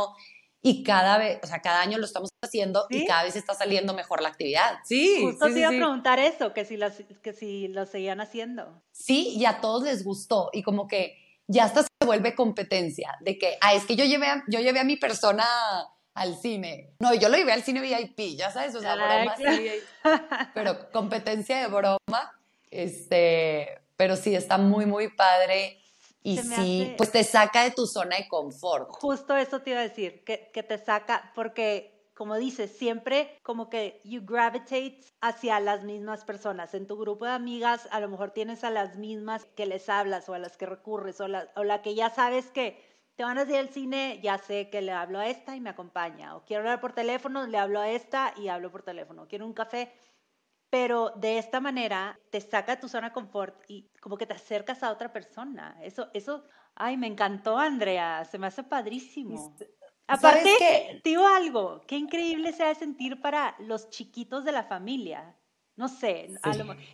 [0.62, 3.94] y cada vez, o sea, cada año lo estamos haciendo y cada vez está saliendo
[3.94, 4.80] mejor la actividad.
[4.84, 5.22] Sí.
[5.22, 6.78] Justo sí, te iba a preguntar eso, que si,
[7.22, 8.82] que si lo seguían haciendo.
[8.92, 11.18] Sí, y a todos les gustó y como que
[11.48, 14.80] ya hasta se vuelve competencia de que, ah, es que yo llevé a, yo llevé
[14.80, 15.46] a mi persona
[16.14, 16.90] al cine.
[17.00, 19.36] No, yo lo llevé al cine VIP, ya sabes, o sea, broma
[20.54, 22.42] pero competencia de broma,
[22.72, 25.80] este, pero sí está muy, muy padre
[26.24, 28.90] y sí, pues te saca de tu zona de confort.
[28.92, 33.70] Justo eso te iba a decir, que, que te saca, porque como dices, siempre como
[33.70, 36.74] que you gravitate hacia las mismas personas.
[36.74, 40.28] En tu grupo de amigas a lo mejor tienes a las mismas que les hablas
[40.28, 42.84] o a las que recurres o la, o la que ya sabes que
[43.16, 45.70] te van a ir al cine, ya sé que le hablo a esta y me
[45.70, 46.36] acompaña.
[46.36, 49.28] O quiero hablar por teléfono, le hablo a esta y hablo por teléfono.
[49.28, 49.92] Quiero un café,
[50.70, 54.34] pero de esta manera te saca de tu zona de confort y como que te
[54.34, 55.78] acercas a otra persona.
[55.82, 56.44] Eso, eso,
[56.76, 59.56] ay, me encantó, Andrea, se me hace padrísimo.
[60.08, 60.50] Aparte,
[61.04, 65.36] te digo algo, qué increíble sea sentir para los chiquitos de la familia.
[65.76, 66.32] No sé,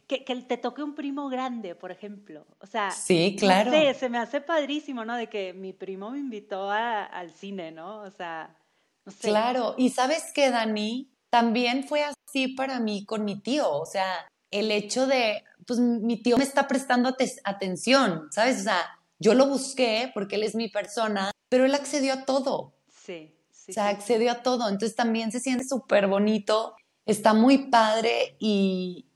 [0.07, 2.45] que, que, te toque un primo grande, por ejemplo.
[2.59, 3.71] O sea, sí, claro.
[3.71, 5.15] No sé, se me hace padrísimo, ¿no?
[5.15, 8.01] De que mi primo me invitó al cine, ¿no?
[8.01, 8.57] O sea,
[9.05, 9.29] no sé.
[9.29, 12.22] Claro, y sabes qué, Dani, también fue así
[12.55, 13.71] para mí con mi tío.
[13.71, 18.61] O sea, el hecho de, pues mi tío me está prestando atención, ¿sabes?
[18.61, 22.73] O sea, yo lo busqué porque él es mi persona, pero él accedió a todo.
[22.87, 23.35] Sí.
[23.51, 24.67] sí o sea, accedió a todo.
[24.69, 29.07] Entonces también se siente súper bonito está muy padre y,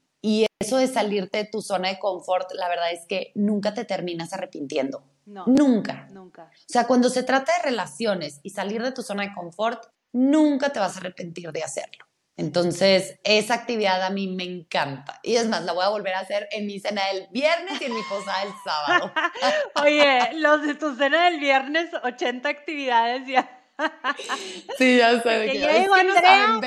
[0.59, 4.33] eso de salirte de tu zona de confort, la verdad es que nunca te terminas
[4.33, 5.03] arrepintiendo.
[5.27, 5.45] No.
[5.45, 6.07] Nunca.
[6.11, 6.51] Nunca.
[6.51, 10.73] O sea, cuando se trata de relaciones y salir de tu zona de confort, nunca
[10.73, 12.06] te vas a arrepentir de hacerlo.
[12.37, 15.19] Entonces, esa actividad a mí me encanta.
[15.23, 17.85] Y es más, la voy a volver a hacer en mi cena del viernes y
[17.85, 19.11] en mi posada del sábado.
[19.83, 23.57] Oye, los de tu cena del viernes, 80 actividades ya.
[24.77, 25.45] Sí, ya sé.
[25.45, 26.59] Que, llego, Andrea,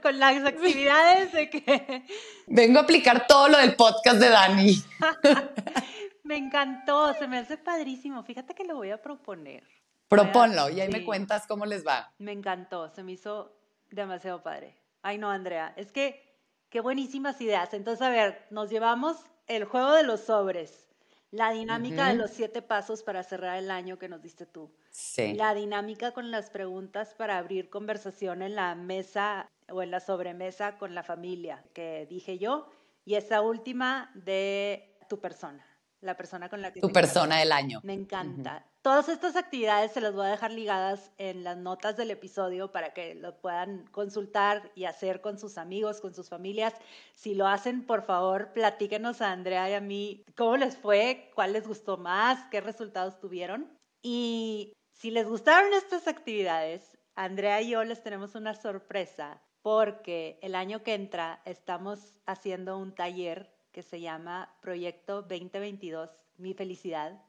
[0.00, 2.04] con, las actividades de que...
[2.46, 4.76] Vengo a aplicar todo lo del podcast de Dani.
[6.22, 8.22] me encantó, se me hace padrísimo.
[8.22, 9.64] Fíjate que lo voy a proponer.
[10.06, 12.12] Proponlo y ahí me cuentas cómo les va.
[12.18, 13.58] Me encantó, se me hizo
[13.90, 14.85] demasiado padre.
[15.06, 16.20] Ay, no, Andrea, es que
[16.68, 17.72] qué buenísimas ideas.
[17.74, 19.16] Entonces, a ver, nos llevamos
[19.46, 20.86] el juego de los sobres
[21.32, 24.72] la dinámica de los siete pasos para cerrar el año que nos diste tú.
[24.90, 25.34] Sí.
[25.34, 30.78] La dinámica con las preguntas para abrir conversación en la mesa o en la sobremesa
[30.78, 32.70] con la familia, que dije yo.
[33.04, 35.65] Y esa última de tu persona,
[36.00, 36.80] la persona con la que...
[36.80, 37.80] Tu persona del año.
[37.82, 38.66] Me encanta.
[38.82, 42.92] Todas estas actividades se las voy a dejar ligadas en las notas del episodio para
[42.92, 46.74] que lo puedan consultar y hacer con sus amigos, con sus familias.
[47.14, 51.52] Si lo hacen, por favor, platíquenos a Andrea y a mí cómo les fue, cuál
[51.52, 53.76] les gustó más, qué resultados tuvieron.
[54.02, 60.54] Y si les gustaron estas actividades, Andrea y yo les tenemos una sorpresa porque el
[60.54, 66.08] año que entra estamos haciendo un taller que se llama Proyecto 2022,
[66.38, 67.20] Mi Felicidad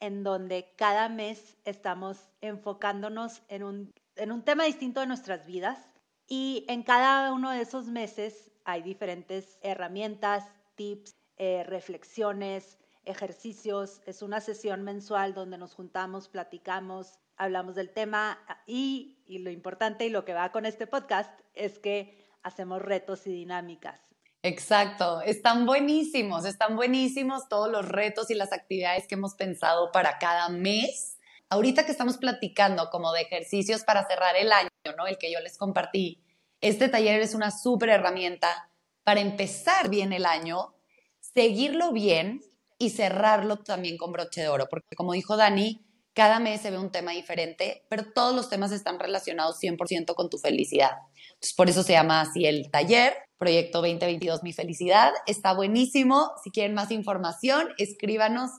[0.00, 5.78] en donde cada mes estamos enfocándonos en un, en un tema distinto de nuestras vidas
[6.26, 14.02] y en cada uno de esos meses hay diferentes herramientas, tips, eh, reflexiones, ejercicios.
[14.04, 20.06] Es una sesión mensual donde nos juntamos, platicamos, hablamos del tema y, y lo importante
[20.06, 24.13] y lo que va con este podcast es que hacemos retos y dinámicas.
[24.46, 30.18] Exacto, están buenísimos, están buenísimos todos los retos y las actividades que hemos pensado para
[30.18, 31.16] cada mes.
[31.48, 35.06] Ahorita que estamos platicando como de ejercicios para cerrar el año, ¿no?
[35.06, 36.22] El que yo les compartí,
[36.60, 38.68] este taller es una súper herramienta
[39.02, 40.74] para empezar bien el año,
[41.20, 42.42] seguirlo bien
[42.76, 45.80] y cerrarlo también con broche de oro, porque como dijo Dani,
[46.14, 50.30] cada mes se ve un tema diferente, pero todos los temas están relacionados 100% con
[50.30, 50.92] tu felicidad.
[51.56, 55.12] Por eso se llama así el taller, Proyecto 2022 Mi Felicidad.
[55.26, 56.30] Está buenísimo.
[56.42, 58.50] Si quieren más información, escríbanos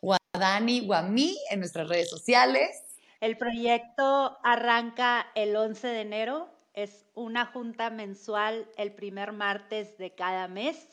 [0.00, 2.82] o a Dani o a mí en nuestras redes sociales.
[3.20, 6.50] El proyecto arranca el 11 de enero.
[6.74, 10.88] Es una junta mensual el primer martes de cada mes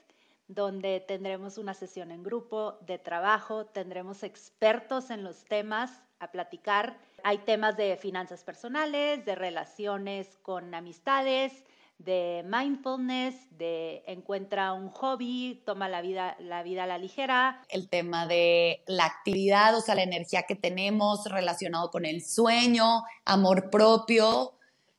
[0.53, 6.97] donde tendremos una sesión en grupo de trabajo, tendremos expertos en los temas a platicar.
[7.23, 11.63] Hay temas de finanzas personales, de relaciones con amistades,
[11.97, 17.61] de mindfulness, de encuentra un hobby, toma la vida, la vida a la ligera.
[17.69, 23.03] El tema de la actividad, o sea, la energía que tenemos relacionado con el sueño,
[23.23, 24.53] amor propio,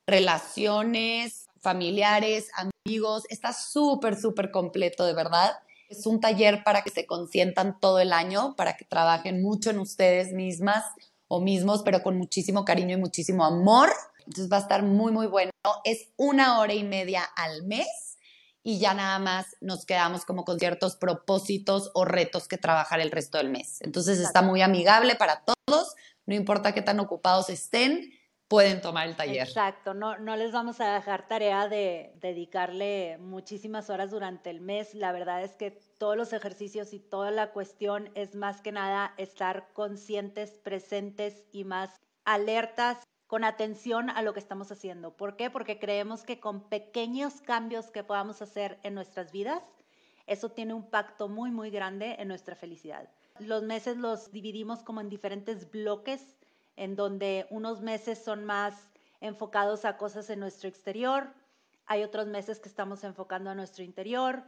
[0.06, 2.51] relaciones familiares,
[2.85, 3.25] amigos.
[3.29, 5.53] Está súper, súper completo, de verdad.
[5.88, 9.79] Es un taller para que se consientan todo el año, para que trabajen mucho en
[9.79, 10.85] ustedes mismas
[11.29, 13.90] o mismos, pero con muchísimo cariño y muchísimo amor.
[14.27, 15.51] Entonces va a estar muy, muy bueno.
[15.85, 18.18] Es una hora y media al mes
[18.62, 23.11] y ya nada más nos quedamos como con ciertos propósitos o retos que trabajar el
[23.11, 23.80] resto del mes.
[23.80, 25.95] Entonces está muy amigable para todos,
[26.26, 28.12] no importa qué tan ocupados estén,
[28.53, 29.48] pueden tomar el taller.
[29.48, 34.94] Exacto, no, no les vamos a dejar tarea de dedicarle muchísimas horas durante el mes.
[34.94, 39.14] La verdad es que todos los ejercicios y toda la cuestión es más que nada
[39.16, 45.16] estar conscientes, presentes y más alertas con atención a lo que estamos haciendo.
[45.16, 45.48] ¿Por qué?
[45.48, 49.62] Porque creemos que con pequeños cambios que podamos hacer en nuestras vidas,
[50.26, 53.09] eso tiene un impacto muy, muy grande en nuestra felicidad.
[53.38, 56.36] Los meses los dividimos como en diferentes bloques
[56.77, 61.33] en donde unos meses son más enfocados a cosas en nuestro exterior,
[61.87, 64.43] hay otros meses que estamos enfocando a nuestro interior,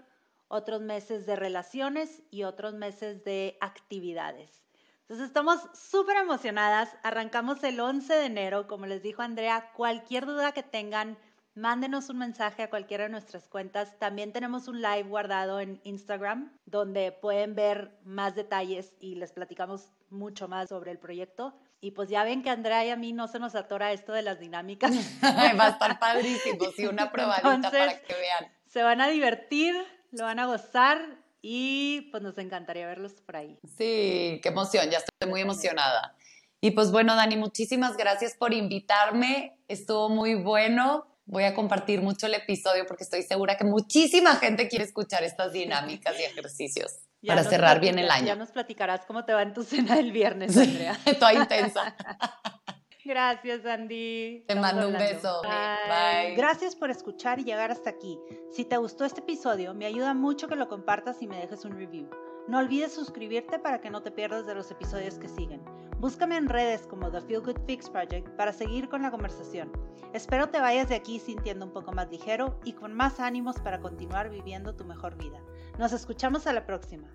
[0.48, 4.64] otros meses de relaciones y otros meses de actividades.
[5.02, 6.96] Entonces estamos súper emocionadas.
[7.02, 11.18] Arrancamos el 11 de enero, como les dijo Andrea, cualquier duda que tengan,
[11.54, 13.98] mándenos un mensaje a cualquiera de nuestras cuentas.
[13.98, 19.90] También tenemos un live guardado en Instagram donde pueden ver más detalles y les platicamos
[20.08, 21.54] mucho más sobre el proyecto.
[21.84, 24.22] Y pues ya ven que Andrea y a mí no se nos atora esto de
[24.22, 24.90] las dinámicas.
[25.22, 28.50] Va a estar padrísimo, sí, una probadita para que vean.
[28.66, 29.74] Se van a divertir,
[30.10, 30.98] lo van a gozar
[31.42, 33.58] y pues nos encantaría verlos por ahí.
[33.76, 36.16] Sí, qué emoción, ya estoy muy emocionada.
[36.62, 41.06] Y pues bueno, Dani, muchísimas gracias por invitarme, estuvo muy bueno.
[41.26, 45.52] Voy a compartir mucho el episodio porque estoy segura que muchísima gente quiere escuchar estas
[45.52, 48.26] dinámicas y ejercicios para cerrar bien el año.
[48.26, 50.96] Ya nos platicarás cómo te va en tu cena del viernes, Andrea.
[51.18, 51.94] Toda intensa.
[53.04, 54.44] Gracias, Andy.
[54.48, 55.42] Te mando un beso.
[55.42, 56.34] Bye.
[56.36, 58.18] Gracias por escuchar y llegar hasta aquí.
[58.50, 61.72] Si te gustó este episodio, me ayuda mucho que lo compartas y me dejes un
[61.72, 62.08] review.
[62.48, 65.62] No olvides suscribirte para que no te pierdas de los episodios que siguen.
[65.98, 69.72] Búscame en redes como The Feel Good Fix Project para seguir con la conversación.
[70.12, 73.80] Espero te vayas de aquí sintiendo un poco más ligero y con más ánimos para
[73.80, 75.40] continuar viviendo tu mejor vida.
[75.78, 77.08] Nos escuchamos a la próxima.